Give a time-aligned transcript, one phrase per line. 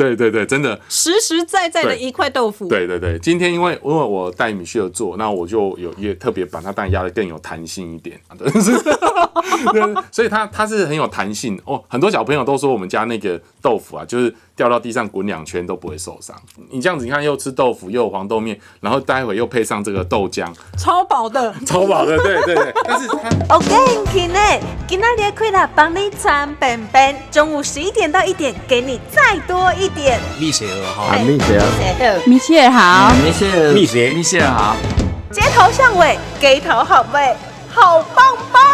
[0.00, 2.66] 对对对，真的，实实在在的一块豆腐。
[2.68, 3.18] 对对对。
[3.18, 8.18] 今天因为因为我带米歇尔做，那我就有也特别把它蛋压的更有弹性一点，
[10.10, 11.84] 所以它它是很有弹性哦。
[11.88, 16.36] 很多小朋友都说我们家那个豆腐啊，就是掉到地上滚两圈都不会受伤。
[16.70, 21.54] 你这样子，你看又吃豆腐，又有黄豆面，然后待会又配上这个豆浆，超饱的。
[21.64, 22.74] 超饱的，对对对。
[22.84, 23.70] 但是它我跟
[24.14, 24.38] 你呢，
[24.86, 30.20] 今天的快乐帮你穿本本，中午十一点到一点，给你再多一点。
[30.38, 34.76] 蜜雪儿哈，蜜雪儿，蜜雪儿好，蜜雪儿，蜜雪蜜雪儿好，
[35.32, 37.34] 街头巷尾，给头好味，
[37.70, 38.69] 好棒棒。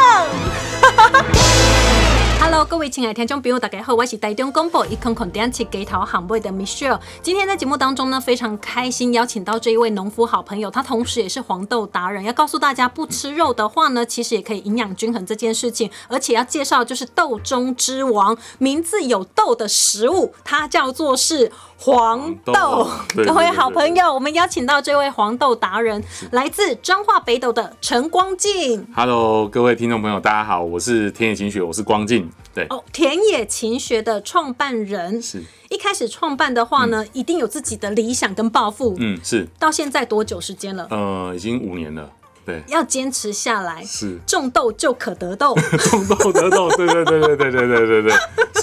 [2.88, 7.00] 亲爱的听众朋友，大家好，我是台中广播一空空点起给头行位的 Michelle。
[7.20, 22.88] 今天在节目当中呢，非常开心邀请到这一位农夫好朋友，他同时也是黄豆达人，要告诉大家不吃肉的话呢，其实也可以营养均衡这件事情，而且要介绍就是豆中之王，名字有豆的食物，它叫做是黄豆
[23.26, 28.86] 各位好朋友，我们邀请到这位黄豆达人，来自彰化北斗的陈光进。
[28.94, 38.96] Hello，各位听众朋友，大家好，我是田野晴雪，我是光进，对，哦，田野勤学的创办人，是，一开始创办的话呢，一定有自己的理想跟抱负。
[38.98, 40.86] 嗯，是，到现在多久时间了？
[40.90, 42.10] 呃，已经五年了，
[42.46, 44.18] 对，要坚持下来，是。
[44.26, 45.54] 种豆就可得豆。
[45.90, 48.02] 种豆得豆，对对对对对对对对。
[48.04, 48.12] 对，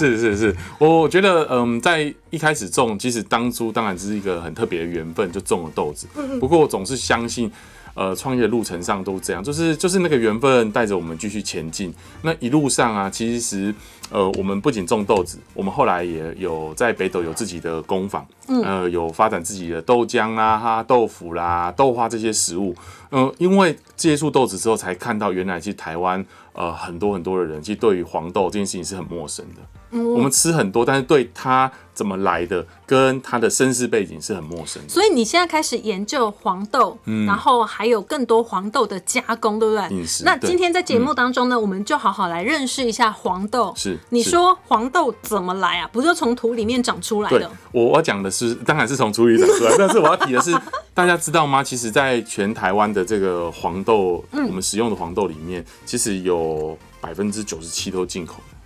[0.00, 6.08] 是是是，我觉得嗯，在一开始种，其实当初当然只是一个很特别的缘分，就种了豆子。
[6.40, 7.48] 不过我总是相信，
[7.94, 11.94] 呃，创业的路程上都这样，就是就是那个缘分带着我们继续前进。
[12.22, 13.72] 那一路上啊，其实
[14.10, 22.74] 呃，我们不仅种豆子，我们后来也有在北斗有自己的工坊，呃，有发展自己的豆浆啦、哈豆腐啦、豆花这些食物。
[23.12, 29.62] 嗯、因为接触豆子之后，才看到原来其实台湾呃很多很多的人，其实对于黄豆这件事情是很陌生的。
[29.94, 34.88] 我们吃很多，但是对它怎么来的，跟它的身世背景是很陌生的。
[34.88, 39.96] 所以你现在开始研究黄豆，然后还有更多黄豆的加工，对不对？
[39.96, 43.72] 饮食那今天在节目当中呢，我们就好好来认识一下黄豆。
[43.76, 45.88] 是是你说黄豆怎么来啊？
[45.92, 47.50] 不是从土里面长出来的？
[47.70, 50.52] 我我要讲的是，当然是从土里长出来， 但是我要提的是，
[50.92, 51.62] 大家知道吗？
[51.62, 58.56] 其实，在全台湾的这个黄豆，我们使用的黄豆里面，其实有百分之九十七都进口的，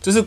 [0.00, 0.22] 就是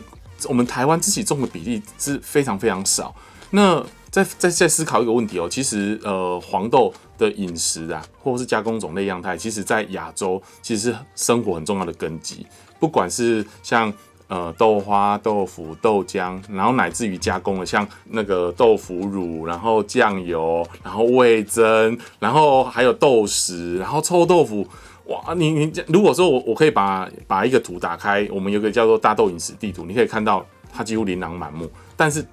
[0.46, 3.14] 我们台湾自己种的比例是非常非常少。
[3.50, 12.46] 那再再再思考一个问题哦，其实呃，黄豆的饮食啊，或者是加工种类样态，其实在亚洲其实是生活很重要的根基，
[12.78, 13.92] 不管是像。
[14.30, 24.68] 呃，豆花、豆腐、豆浆，然后乃至于加工的，像那个豆腐乳，然后酱油，然后味增，然后还有豆豉，然后臭豆腐。
[25.08, 31.70] 哇，你你如果说我我可以把把一个图打开，我们有个叫做大豆饮食地图，你可以看到它几乎琳琅满目。
[31.96, 32.24] 但是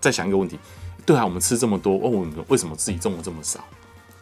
[0.00, 0.58] 再想一个问题，
[1.06, 3.60] 对啊，我们吃这么多，哦，我们为什么自己种的这么少？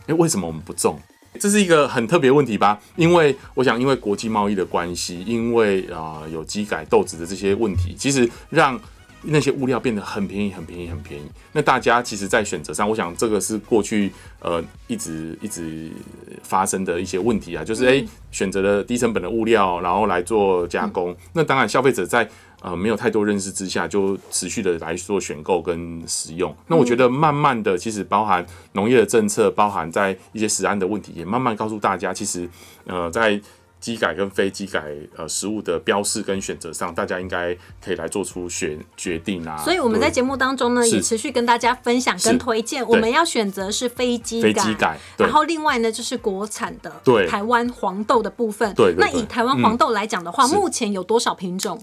[0.06, 0.98] 哎，为什么我们不种？
[1.41, 2.78] 这是一个很特别问题吧？
[2.94, 8.78] 因为我想，因为国际贸易的关系，因为啊、有机改豆子的这些问题，其实让
[9.26, 11.24] 那些物料变得很便宜、很便宜、很便宜。
[11.52, 15.90] 那大家其实，在选择上，我想这个是过去呃一直一直
[16.42, 21.16] 发生的一些问题啊，就是诶选择了低成本的物料，然后来做加工。
[21.32, 22.28] 那当然，消费者在
[22.60, 26.54] 呃没有太多认识之下，就持续的来做选购跟使用。
[26.66, 32.48] 那我觉得慢慢的，其实包含农业的政策，包含在一些食安的问题，也慢慢告诉大家，其实
[32.86, 33.41] 呃在
[33.84, 34.83] 机改跟非机改
[35.15, 39.59] 呃食物的标示跟选择上，大家应该可以来做出选决定啊。
[39.62, 40.15] 所以我们在对。
[40.15, 47.27] 节目当中呢，也持续跟大家分享跟推荐，我们要选择是非机非机改然后另外呢就是国产的对。
[47.27, 48.72] 台湾黄豆的部分。
[48.75, 50.55] 对那以台湾黄豆来讲的话，是。
[50.55, 51.78] 目前有多少品种？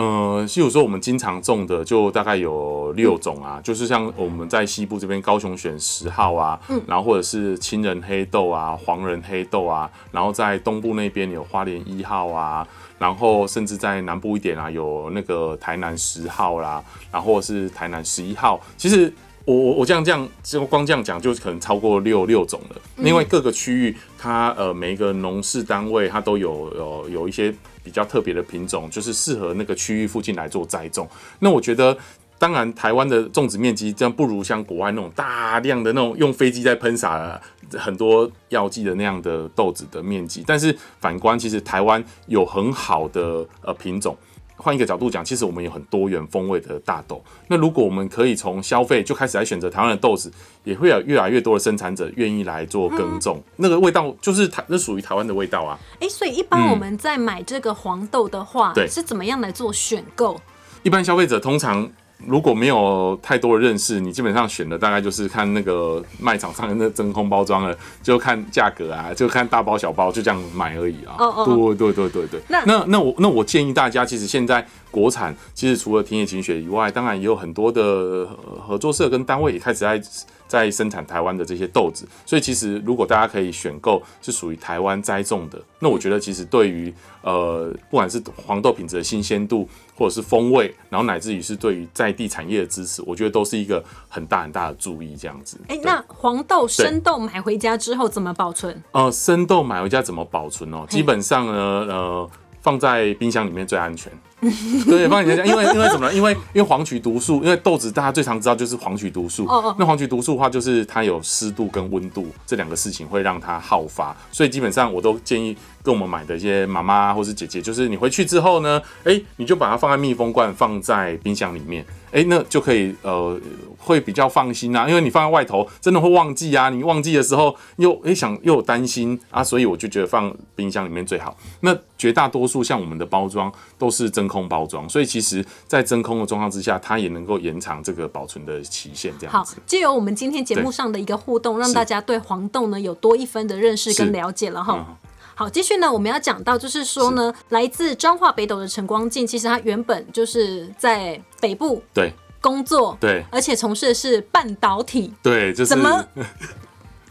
[0.00, 12.66] 呃，譬如说我们经常种的就大概有六种啊，就是像我们在西部这边高雄选十号啊，然后或者是青人黑豆啊、黄人黑豆啊，然后在东部那边有花莲一号啊，
[12.98, 16.82] 然后甚至在南部一点啊有那个台南十号啦，
[17.12, 19.12] 然后是台南十一号，其实。
[19.46, 22.76] 我我我这样这样就光这样讲，就可能超过六六种了。
[22.98, 27.52] 因为各个区域，它呃每一个农事单位，它都有有有一些
[27.82, 31.08] 比较特别的品种，就是适合那个区域附近来做栽种。
[31.38, 31.96] 那我觉得，
[32.38, 37.40] 当然台湾的种植面积这样不如像国外那种大量的那种用飞机在喷洒
[37.72, 44.16] 很多药剂的那样的豆子的面积，但是反观其实台湾有很好的呃品种。
[44.60, 47.22] 换一个角度讲，其实我们有很多元风味的大豆。
[47.48, 50.30] 那如果我们可以从消费就开始来选择台湾的豆子，
[50.64, 53.42] 也会有越来越多的生产者愿意来做耕种。
[53.56, 55.78] 那个味道就是台，那属于台湾的味道啊。
[56.00, 60.40] 哎，所以一般我们在买这个黄豆的话，对是怎么样来做选购？
[60.82, 61.90] 一般消费者通常
[62.26, 71.16] 如果没有太多的认识，你基本上选的大概就是看那个卖场上的那真空包装了，就看价格啊，就看大包小包，就这样买而已啊。
[71.18, 72.40] 哦哦对对对对对。
[72.48, 78.28] 那那那我那我建议大家，其实现在国产其实除了田野晴雪以外，当然也有很多的呃
[78.66, 80.02] 合作社跟单位也开始在
[80.48, 86.92] 在生产台湾的这些豆子，所以其实如果大家可以选购是属于台湾栽种的，那我觉得其实对于
[87.22, 95.56] 呃不管是黄豆品质的新鲜度，或者是风味，然后乃至于是对于在地产业的支持，我觉得都是一个很大很大的注意，这样子。
[95.68, 98.82] 哎、对那黄豆、生豆买回家之后怎么保存？
[98.90, 100.84] 呃，生豆买回家怎么保存哦？
[100.88, 101.52] 基本上呢，
[101.88, 104.12] 呃，放在冰箱里面最安全。
[104.86, 106.14] 对，帮你讲讲，因为因为什么呢？
[106.14, 109.44] 因为因为黄曲毒素，因为豆子大家最常知道就是黄曲毒素。
[109.44, 123.38] 哦哦那黄曲毒素的话，就是它有湿度跟温度这两个事情会让它好发，所以基本上我都建议跟我们买的一些妈妈或是姐姐，就是你回去之后呢，哎、你就把它放在密封罐，放在冰箱里面，哎、那就可以呃
[123.78, 131.36] 会比较放心啊，因为你放在外头真的会忘记啊，你忘记的时候又哎、想又有担心啊，所以我就觉得放冰箱里面最好。
[131.60, 144.74] 那绝大多数像我们的包装都是真空包装，所以其实在真空的状况之下，它也能够延长这个保存的期限，这样好子。，借由我们今天节目上的一个互动，让大家对黄豆呢有多一分的认识跟了解了哈。
[144.88, 144.96] 嗯
[145.34, 152.12] 好，继续呢，我们要讲到就是说呢，来自彰化北斗的陈光进，其实他原本就是在北部对。
[152.42, 153.22] 工作，对。
[153.30, 156.02] 而且从事的是半导体，对，就是怎么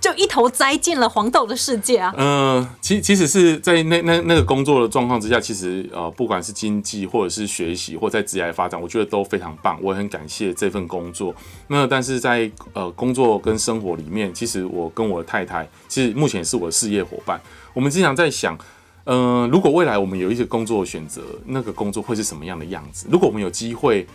[0.09, 2.13] 就一头栽进了黄豆的世界啊。
[2.17, 11.33] 呃，其其实是在那那那个工作的状况之下，其实呃，不管是经济或者是学习或在职业发展，我觉得都非常棒，我也很感谢这份工作。
[11.67, 17.39] 那但是在呃工作跟生活里面，其实我跟我的太太，其实目前是我的事业伙伴，
[17.73, 18.57] 我们经常在想。
[19.05, 23.07] 呃，如果未来我们有一些工作选择，那个工作会是什么样的样子？
[23.09, 24.05] 如果我们有机会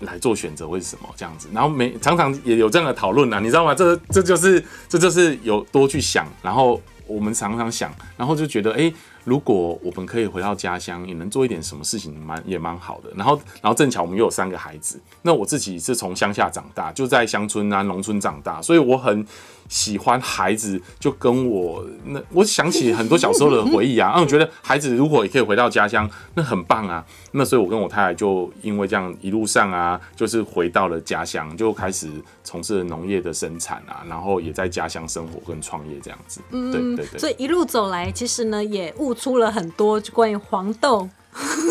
[0.00, 1.48] 来做选择会是什么这样子？
[1.52, 3.74] 然后每常常也有这样的讨论啊，你知道吗？
[3.74, 8.92] 这这就是这就是有多去想，然后我们常常想，然后就觉得，哎、
[9.28, 13.10] 如果我们可以回到家乡，也能做一点什么事情蛮，也蛮好的。
[13.14, 19.26] 然后，然后正巧我们又有三个孩子，那我自己是从乡下长大，就在乡村啊、农村长大，所以我很
[19.68, 27.04] 喜欢孩子，就跟我 那我想起很多小时候的回忆啊，那我觉得孩子如果也可以回到家乡，那很棒啊。
[27.32, 32.10] 那所以我跟我太太就因为这样一路上啊，就是回到了家乡，就开始
[32.42, 36.40] 从事农业的生产啊，然后也在家乡生活跟创业这样子。
[36.50, 37.18] 对对对。
[37.18, 41.08] 所以一路走来，其实呢也悟出了很多关于黄豆，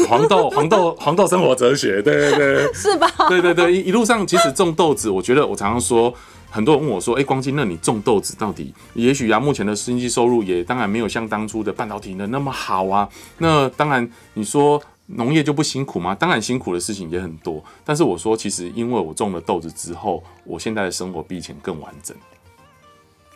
[0.07, 3.09] 黄豆，黄豆，黄豆生活哲学，对对对， 是吧？
[3.29, 6.13] 对对对，一一路上其实种豆子，我觉得我常常说，
[6.51, 13.07] 很多人问我说，哎、光金，那你种豆子到底，也许啊，目前的经济收入也当然没有像当初的半导体的那么好啊。
[13.39, 16.13] 那当然，你说农业就不辛苦吗？
[16.13, 22.15] 当然辛苦的事情也很多，但是我说，其实因为我种了豆子之后，我现在的生活比以前更完整。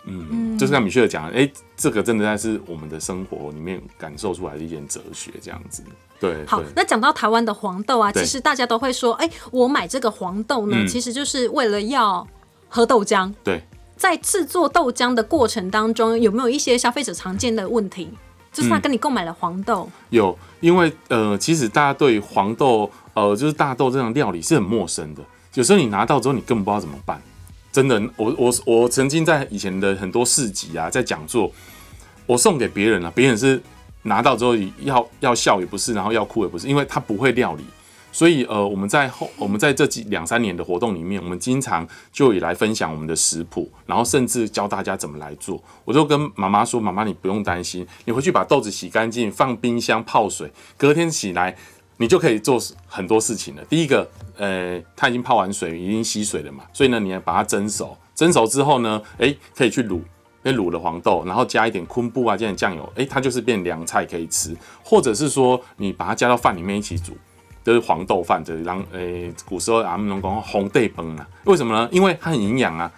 [0.05, 5.83] 嗯，就是像米歇尔讲的，哎、这个真的是我们的生活里面感受出来的一点哲学，这样子。
[6.19, 12.27] 对，好，那讲到台湾的黄豆啊，其实大家都会说，哎、我买这个黄豆呢，嗯其实就是为了要
[12.67, 13.33] 喝豆浆。
[13.43, 13.61] 对。
[13.95, 18.09] 在制作豆浆的过程当中，有没有一些消费者常见的问题？
[18.51, 25.23] 就是他跟你购买了黄豆，有，因为呃，其实大家对黄豆，呃，就是大豆这种料理是很陌生的。
[25.53, 27.21] 有时候你拿到之后，你根本不知道怎么办。
[27.71, 31.51] 真的，我我我曾经在以前的很多市集啊，在讲座，
[32.25, 33.61] 我送给别人啊，别人是
[34.03, 37.63] 拿到之后要要笑也不是，然后要哭也不是，因为他不会料理。
[38.13, 45.63] 所以呃，我们在后我们在这几两三年的活动里面，我们经常就也来分享我们的食谱，然后甚至教大家怎么来做。
[45.85, 51.55] 我就跟妈妈说：“妈妈，你不用担心，你回去把豆子洗干净，放冰箱泡水，隔天起来
[52.01, 53.63] 你就可以做很多事情了。
[53.65, 60.01] 第一个，呃，它已经泡完水，已经吸水了嘛，所以呢，你要把它蒸熟，蒸熟之后呢，诶，可以去卤。
[60.41, 67.15] 那卤了黄豆，然后加一点昆布啊，加点酱油，诶，它就是变凉菜可以吃，或者是说你把它加到饭里面一起煮，
[67.63, 71.87] 就是黄豆饭，就是让诶、古时候俺们拢讲红豆崩啊，为什么呢？
[71.91, 72.91] 因为它很营养啊，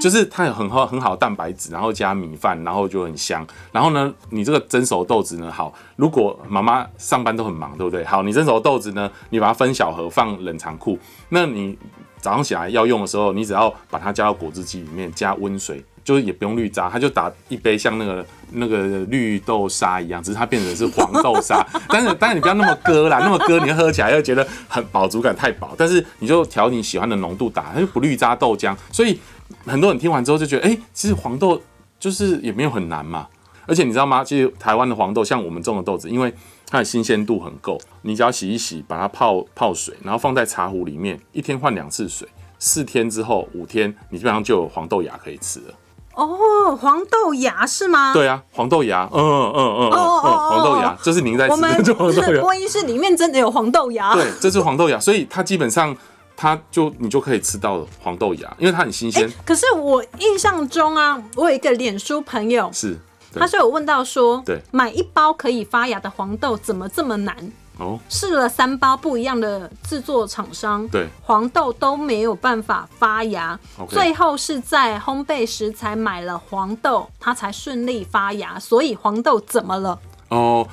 [0.00, 3.46] 就是它有很好很好的蛋白质，然后加米饭，然后就很香。
[3.72, 8.04] 然后呢，你这个蒸熟豆子呢，好，如果妈妈上班都很忙，对不对？
[8.04, 10.98] 好，你蒸熟豆子呢，你把它分小盒放冷藏库，
[11.30, 11.76] 那你
[12.20, 15.84] 早上起来要用的时候，你只要把它加到果汁机里面，加温水。
[16.04, 21.62] 就是也不用绿渣，它就打一杯像那个那个绿豆沙一样，只是它变成是黄豆沙。
[21.86, 25.74] 但是但是你不要那么割啦，那么割你喝起来又觉得很饱足感太饱。
[25.76, 28.74] 但是你就调你喜欢的浓度打，它就不绿渣豆浆。
[28.90, 29.20] 所以
[29.66, 31.60] 很多人听完之后就觉得，哎、其实黄豆
[31.98, 33.26] 就是也没有很难嘛。
[33.66, 34.24] 而且你知道吗？
[34.24, 36.32] 其实台湾的黄豆，像我们种的豆子，因为
[36.70, 42.26] 它的新鲜度很够，你只要洗一洗，把它泡泡水，然后放在茶壶里面，一天换两次水，
[42.58, 45.74] 四天之后五天，你基本上就有黄豆芽可以吃了。
[46.14, 48.14] 哦，黄豆芽是吗？
[48.14, 52.40] 对啊，黄豆芽，嗯嗯嗯嗯嗯，黄豆芽，这是您在吃我们这黄豆芽。
[52.40, 54.14] 播音室里面真的有黄豆芽。
[54.14, 55.94] 对，这是黄豆芽，所以它基本上
[56.40, 59.28] 它就你就可以吃到黄豆芽，因为它很新鲜。
[59.44, 62.96] 可是我印象中啊，我有一个脸书朋友，是，
[63.34, 67.34] 他是有问到说，对买一包可以发芽的黄豆怎么这么难？
[67.78, 78.56] 哦，试了三包不一样的制作厂商，对黄豆都没有办法发芽最后是在烘焙食材买了黄豆，它才顺利发芽。
[78.60, 79.98] 所以黄豆怎么了？
[80.28, 80.68] 哦，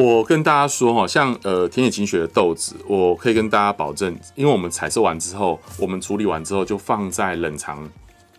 [0.00, 7.76] 我跟大家说哈，像呃田野晴雪的豆子，我可以跟大家保证，因为我们采收完之后，我们处理完之后就放在冷藏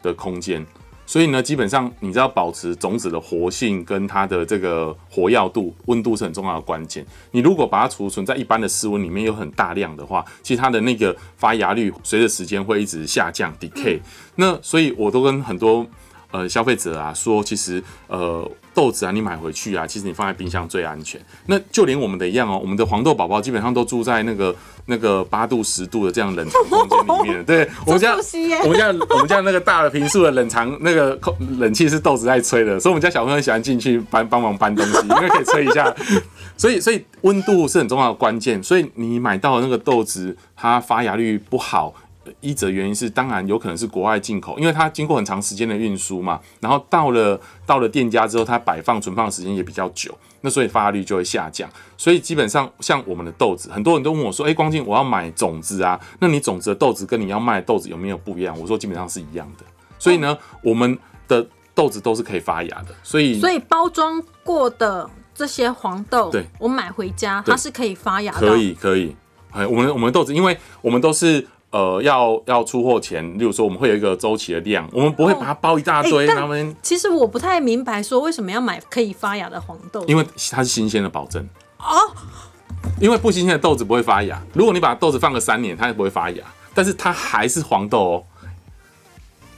[0.02, 0.66] 的空间。
[1.06, 7.06] 所以呢，基本上你知道保持种子的活性跟它的这个活跃度、温度是很重要的关键。
[7.32, 14.00] 你如果把它储存在一般的室温里面有很大量的话，其实它的那个发芽率随着时间会一直下降 decay。
[14.36, 15.86] 那所以我都跟很多
[16.32, 21.20] 呃消费者啊说，其实呃豆子啊你买回去啊，其实你放在冰箱最安全。
[21.48, 24.56] 那就连我们的一样哦，我们的黄豆宝宝基本上都住在那个
[24.86, 27.44] 那个八度、十度的这样冷藏空间里面。
[27.46, 28.16] 对我们家
[28.64, 35.94] 我们家我们家那个大的平数的冷藏那个空冷气是豆子在吹的，所以我们家小朋友喜欢进去搬帮忙搬东西，因为可以吹一下。
[36.56, 38.62] 所以所以温度是很重要的关键。
[38.62, 41.94] 所以你买到的那个豆子，它发芽率不好。
[42.30, 51.70] 呃一则原因是，当然有可能是国外进口，因为它经过很长时间的运输嘛，然后到了到了店家之后，它摆放存放的时间也比较久，那所以发芽率就会下降。
[51.98, 59.66] 所以基本上像我们的豆子，很多人都问我说：“哎、光进我要买种子啊，那你种子的豆子跟你要卖的豆子有没有不一样？”我说基本上是一样的。
[59.98, 68.40] 所以呢，我们的豆子都是可以发芽的，所以所以包装过的这些黄豆，对我买回家它是可以发芽的。
[68.40, 69.16] 可以可以。
[69.52, 71.48] 哎，我们我们的豆子，因为我们都是。
[71.72, 80.04] 呃，要要出货前，例如说我们会有一个周期的量，我们不会把它包一大堆，他们其实我不太明白，说为什么要买可以发芽的黄豆？
[80.08, 81.48] 因为它是新鲜的保证。
[81.78, 81.94] 哦，
[83.00, 84.42] 因为不新鲜的豆子不会发芽。
[84.54, 88.24] 如果你把豆子放个三年，它也不会发芽，但是它还是黄豆哦。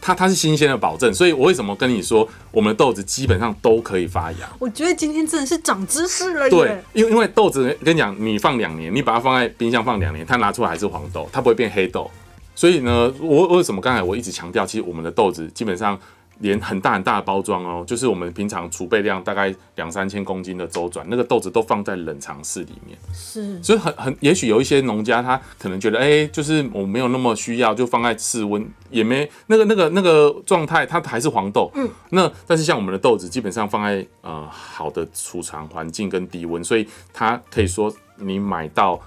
[0.01, 4.50] 它它是新鲜的保证，所以我为什么跟你说，我们的豆子基本上都可以发芽？
[4.58, 12.10] 我觉得今天真的是长知识了对！，因为因为豆子跟你讲，你放两年，你把它放在冰箱放两年，它拿出来还是黄豆，它不会变黑豆。
[12.55, 15.98] 所以呢，我为什么刚才我一直强调，其实我们的豆子基本上
[16.41, 22.98] 连很大很大的包装哦，就是我们平常储备量大概两三千公斤的周转，那个豆子都放在冷藏室里面。
[23.13, 31.71] 是所以很很，也许有一些农家他可能觉得，哎、就是我没有那么需要，就放在室温，也没那个那个那个状态，它还是黄豆。
[31.75, 39.00] 嗯，那但是像我们的豆子，基本上放在呃好的储藏环境跟低温，所以它可以说你买到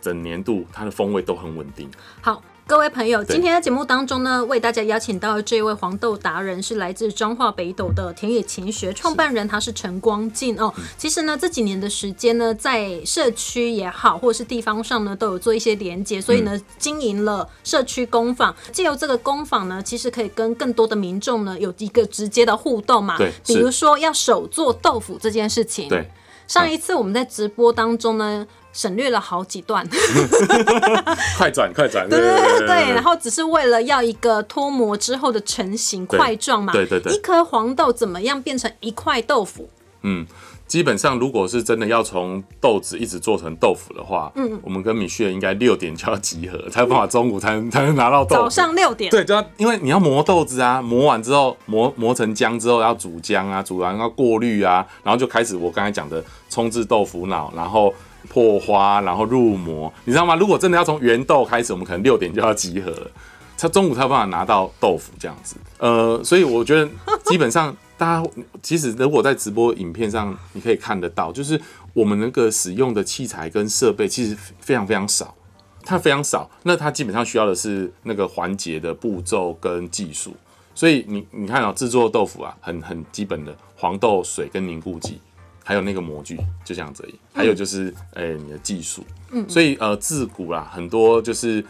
[0.00, 1.90] 整年度它的风味都很稳定。
[2.20, 2.40] 好。
[2.70, 10.72] 各位朋友，今天的节目当中呢，为大家邀请到的这位黄豆达人是来自彰化北斗的田野勤学创办人，他是陈光进哦。
[10.96, 18.54] 其实呢，这几年的时间呢，在社区也好，或者是地方上呢，都有做一些连接，所以呢，经营了社区工坊。
[18.70, 23.18] 借由这个工坊呢，其实可以跟更多的民众呢有一个直接的互动嘛。
[23.18, 25.88] 对比如说要手做豆腐这件事情。
[25.88, 26.08] 对，
[26.46, 29.86] 上一次我们在直播当中呢，省略了好几段。
[31.36, 36.72] 快转快转，对对对对，然后只是为了要一个脱模之后的成型对块状嘛。
[36.72, 39.68] 对对对一颗黄豆怎么样变成一块豆腐？
[40.02, 40.26] 嗯，
[40.66, 48.42] 基本上如果是真的要从豆子一直做成豆腐的话，嗯，我们跟米雪应该六点就要集合， 才有办法中午才能才能拿到豆腐。
[48.42, 49.10] 早上六点。
[49.10, 57.92] 对，就要因为你要磨豆子啊，磨完之后磨磨成浆之后要煮浆啊，煮完要过滤啊，然后就开始我刚才讲的冲制豆腐脑，然后
[58.28, 60.34] 破花，然后入模，你知道吗？
[60.36, 63.10] 如果真的要从原豆开始，我们可能六点就要集合了，
[63.56, 65.56] 他中午才有办法拿到豆腐这样子。
[65.78, 66.88] 呃，所以我觉得
[67.24, 68.30] 基本上大家
[68.62, 71.60] 其实如果在直播影片上你可以看得到，就是
[71.92, 75.34] 我们那个使用的器材跟设备其实非常非常少。
[75.82, 80.36] 它非常少，那它基本上需要的是那个环节的步骤跟技术。
[80.74, 85.18] 所以你你看哦，制作豆腐啊，很很基本的黄豆水跟凝固剂，
[85.64, 87.14] 还有那个模具，就这样子而已。
[87.32, 89.04] 还有就是，诶、你的技术。
[89.30, 91.64] 嗯，所以呃，自古啦，很多就是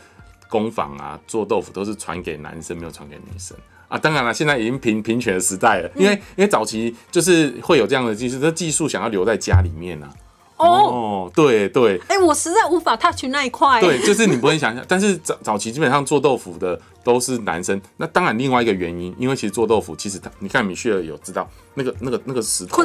[0.49, 3.57] 工坊啊，做豆腐都是传给男生，没有传给女生。
[3.89, 10.09] 啊，当然了，现在已经平平权的时代了，因为因为早期就是会有这样的技术，这技术想要留在家里面啊。
[10.57, 13.81] 哦，哦，对对，哎、我实在无法 touch 那一块。
[13.81, 17.81] 对，就是你不会想象，但是早早期基本上做豆腐的都都是男生。
[17.97, 22.77] 那当然，另外一个原因，因为其实做豆腐，其实他你看米歇尔有知道那个那个那个石头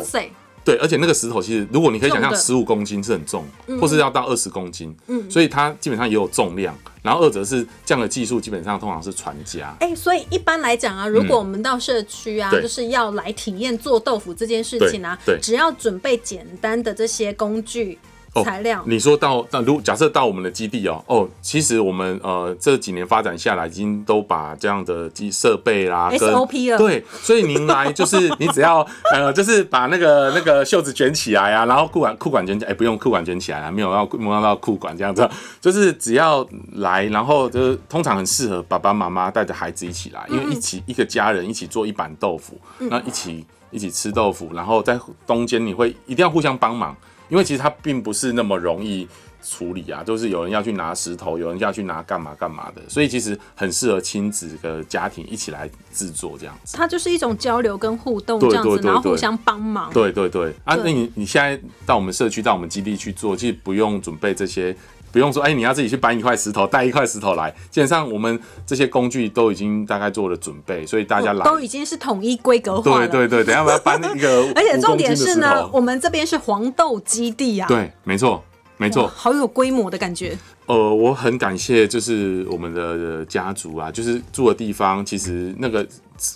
[0.66, 3.46] 对，而且那个石头其实如果你可以想象，十五公斤是很重，
[3.80, 6.76] 或是要到二十公斤，嗯，所以它基本上也有重量。
[7.04, 9.78] 然后二者是这样的技术，基本上通常是传家。
[9.80, 18.00] 哎、所以一般来讲啊，如果我们到社区啊，对就是要来体验做豆腐这件事情啊，只要准备简单的这些工具、
[18.44, 26.78] 材料，你说到那如假设到我们的基地哦，哦，其实我们呃这几年发展下来，已经都把这样的机设备啦跟 SOP 了。
[26.78, 35.28] 对，所以您来就是 你只要呃就是把那个那个袖子卷起来啊，然后裤管裤管卷起来，哎、不用裤管卷起来啊，没有要摸到裤管这样子，
[35.62, 46.96] 就是只要来，然后就是通常很适合爸爸妈妈带着孩子一起来，因为一起一个家人一起做一板豆腐，那一起一起吃豆腐，然后在中间你会一定要互相帮忙。
[47.30, 49.08] 因为其实它并不是那么容易
[49.44, 56.76] 处理啊，就是有人要去拿石头，有人要去拿干嘛干嘛的，所以其实很适合亲子的家庭一起来制作这样子。
[56.76, 59.92] 它就是一种交流跟互动对这样子，然后互相帮忙。
[59.94, 64.76] 对对对啊，那你你现在到我们社区、到我们基地去做，其实不用准备这些，
[65.16, 71.46] 不用说哎你要自己去搬一块石头、带一块石头来，基本上我们这些工具都已经大概做了准备，所以大家来。
[71.46, 73.08] 都已经是统一规格化了。
[73.08, 78.44] 对对对，等下我要搬一个而且5重点是呢，我们这边是黄豆基地啊，对，没错
[78.76, 80.38] 没错，好有规模的感觉。
[80.66, 85.88] 呃，我很感谢，就是我们的家族啊，就是住的地方，其实那个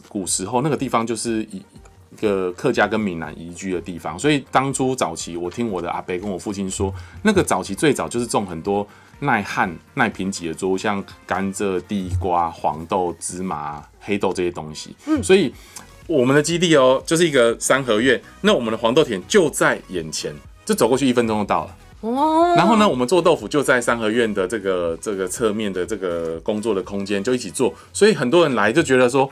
[0.08, 1.79] 古时候那个地方就是一一
[2.20, 8.88] 个客家跟闽南移居的地方，所以当初早期我听我的阿伯跟我父亲说，那个早期最早就是种很多
[9.20, 14.96] 耐旱、耐贫瘠的作物，像甘蔗、地瓜、黄豆、芝麻、黑豆这些东西。
[15.08, 15.54] 嗯，所以
[16.08, 20.34] 我们的基地哦，就是一个三合院，那我们的黄豆田就在眼前，
[20.66, 21.76] 就走过去一分钟就到了。
[22.02, 29.30] 哦，然后呢，我们做豆腐就在三合院的这个这个侧面的这个工作的空间就一起做，所以很多人来就觉得说，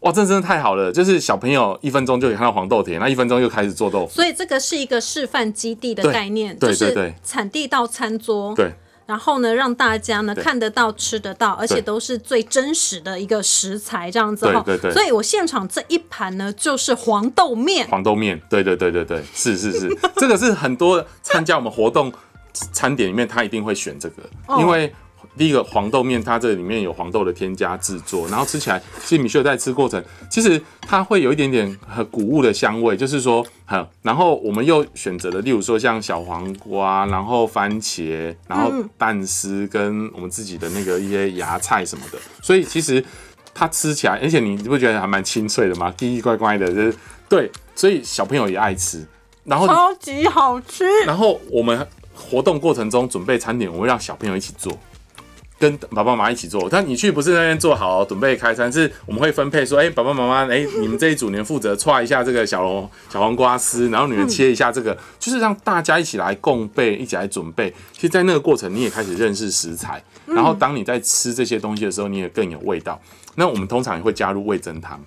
[0.00, 0.90] 哇，这真的太好了！
[0.90, 4.12] 就是小朋友一分钟就可以看到黄豆田，那一分钟又开始做豆腐。
[4.14, 8.72] 所以这个是一个示范基地的概念，对就是对对产地到餐桌，对
[9.04, 14.62] 然后呢，让大家呢看得到、吃得到，而且都是最真实的一个食材，这样子哈。
[14.64, 17.86] 对对对所以我现场这一盘呢，就是黄豆面。
[17.88, 22.10] 黄豆面，对对对对对，是是是，这个是很多参加我们活动
[22.54, 24.90] 餐点里面，他一定会选这个， 哦因为。
[25.38, 43.02] 第一个黄豆面，它这里面有黄豆的添加制作，然后吃起来，其实米秀在吃过程，其实它会有一点点很谷物的香味，就是说，哈，然后我们又选择了，例如说像小黄瓜，然后番茄，然后蛋丝跟我们自己的那个一些芽菜什么的，所以其实
[43.54, 45.92] 它吃起来，而且你不觉得还蛮清脆的吗？
[45.96, 46.94] 滴滴乖乖的，就是
[47.28, 49.06] 对，所以小朋友也爱吃。
[49.44, 54.70] 然后，超级好吃，然后我们活动过程中准备餐点，我会让小朋友一起做。
[55.60, 67.70] 跟爸爸妈妈一起做，但你去不是那边做好准备开餐，是我们会分配说，哎、爸爸妈妈，哎、 你们这一组你们负责踹一下这个小龙小黄瓜丝，然后你们切一下这个，就是让大家一起来共备，一起来准备。
[67.92, 72.98] 其实，在那个过程，你也开始认识食材，然后当你在吃这些东西的时候，你也更有味道。
[73.34, 74.98] 那我们通常也会加入味增汤，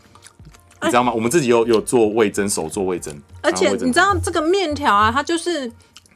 [0.83, 1.11] 你知道吗？
[1.11, 5.71] 我们自己有有做味增，手做味增，而且你知道这个面条啊，它就是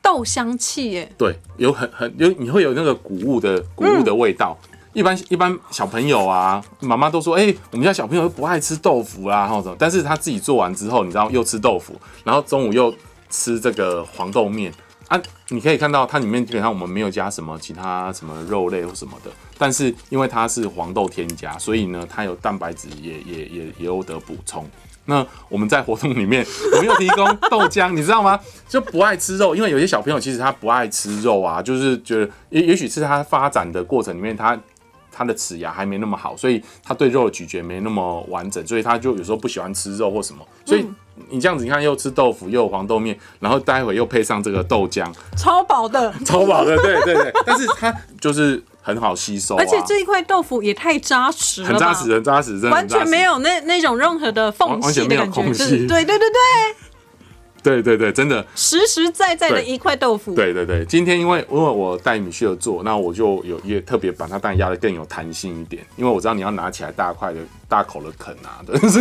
[0.08, 1.12] 豆香气耶。
[1.17, 4.58] 对，有很很有你会有那个谷物的谷物的味道。
[4.93, 11.93] 一般一般小朋友啊，妈妈都说，哎、我们家小朋友不爱吃豆腐啦，然后什么，但是他自己做完之后，你知道又吃豆腐，
[12.24, 12.93] 然后中午又
[13.30, 14.74] 吃这个黄豆面
[15.10, 24.65] 啊，你可以看到它里面基本上我们没有加什么其他什么肉类或什么的，但是因为它是黄豆添加，所以呢，它有蛋白质也也也也有得补充。
[25.08, 28.39] 那我们在活动里面，我们又提供豆浆，你知道吗？
[28.70, 34.58] 就不爱吃肉，因为有些小朋友其实他不爱吃肉啊，就是觉得也也许是他发展的过程里面，他
[35.17, 40.45] 他的齿牙还没那么好，所以它对肉的咀嚼没那么完整，所以它就有时候不喜欢吃肉或什么。
[40.63, 40.86] 所以
[41.30, 47.34] 你这样子，你看又吃豆腐，又有黄豆面，然后待会又配上这个豆浆，超饱的， 超饱的，对对对。
[47.43, 55.88] 但是它就是很好吸收、啊，而且这一块豆腐也太扎实了，很扎实，很扎实，真的完全没有那那种任何的缝完完全没有隙的感觉，空隙。
[55.88, 56.39] 对对对对
[57.63, 58.46] 对，对对对，真的。
[58.56, 69.00] 实实在在的一块豆腐，对对对，今天因为因为我带米歇尔做，那我就有也特别把它蛋压的更有弹性一点，因为我知道你要拿起来大块的大口的啃啊，对，是，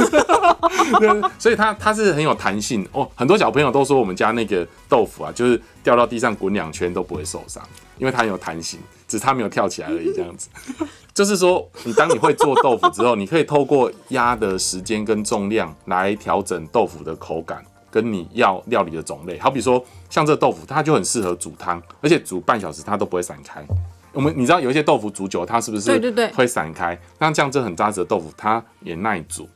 [0.99, 3.09] 对 所以它它是很有弹性哦。
[3.15, 7.63] 很多小朋友都说我们家那个豆腐啊，就是掉到地上滚两圈都不会受伤，
[7.99, 10.49] 因为它很有弹性，只是它没有跳起来而已，这样子。
[11.15, 17.65] 就是说，你当你会做豆腐之后，你可以透过压的时间跟重量来调整豆腐的口感。
[17.97, 23.67] 跟你要料理的种类，好比说像这豆腐，它就很适合煮汤，而且煮半小时它都不会散开，
[24.13, 26.99] 我们你知道有一些豆腐煮久，它是不是对对对会散开？
[27.19, 29.49] 那这样这很扎实的豆腐，它也耐煮。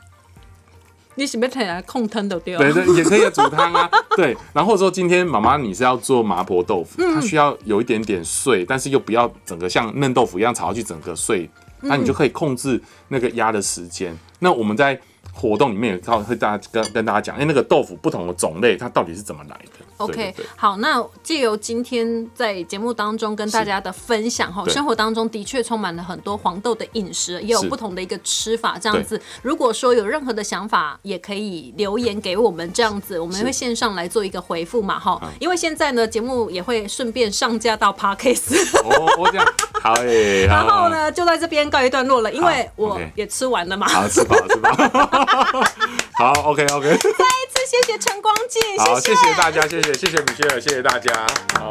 [1.17, 3.91] 你是不是来控汤的对对对，也可以煮汤啊。
[4.17, 11.51] 对，然后说今天妈妈你是要做麻婆豆腐，它需要有一点点碎，但是又不要整个像嫩豆腐一样炒下去整个碎，
[11.83, 14.17] 那你就可以控制那个压的时间。
[14.39, 14.99] 那我们在
[15.33, 19.85] 活动里面也告会大家跟跟大家讲，因为，那个豆腐不同的种类它到底是怎么来的？
[20.07, 29.21] 对 OK，好，那借由今天在节目当中跟大家的分享哈，生活当中的确充满了很多黄豆的饮食，也有不同的一个吃法，这样子。
[29.43, 35.21] 如果说有任何的想法，也可以留言给我们，这样子我们会线上来做一个回复嘛哈。
[35.39, 39.47] 因为现在呢，节目也会顺便上架到 Podcast，哦，我这样。
[39.83, 40.89] 好诶，然后？
[40.91, 43.89] 呢就在这边告一段落了，因为我也吃完了嘛。
[43.89, 44.71] 好，吃饱吃饱。
[46.19, 46.97] 好，OK OK，
[47.67, 51.27] 谢谢陈光进，好，谢谢谢大家，谢谢谢谢米歇尔，谢谢大家，
[51.59, 51.69] 好。